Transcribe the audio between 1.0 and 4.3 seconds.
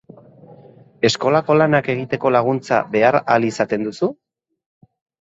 Eskolako lanak egiteko laguntza behar al izaten duzu?